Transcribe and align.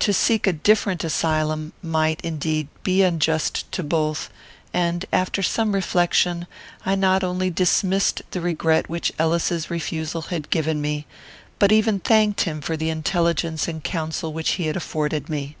To 0.00 0.12
seek 0.12 0.46
a 0.46 0.52
different 0.52 1.02
asylum 1.02 1.72
might, 1.82 2.20
indeed, 2.20 2.68
be 2.82 3.02
unjust 3.02 3.64
to 3.72 3.82
both; 3.82 4.28
and, 4.74 5.06
after 5.14 5.42
some 5.42 5.72
reflection, 5.72 6.46
I 6.84 6.94
not 6.94 7.24
only 7.24 7.48
dismissed 7.48 8.20
the 8.32 8.42
regret 8.42 8.90
which 8.90 9.14
Ellis's 9.18 9.70
refusal 9.70 10.20
had 10.20 10.50
given 10.50 10.82
me, 10.82 11.06
but 11.58 11.72
even 11.72 12.00
thanked 12.00 12.42
him 12.42 12.60
for 12.60 12.76
the 12.76 12.90
intelligence 12.90 13.66
and 13.66 13.82
counsel 13.82 14.30
which 14.34 14.50
he 14.60 14.66
had 14.66 14.76
afforded 14.76 15.30
me. 15.30 15.56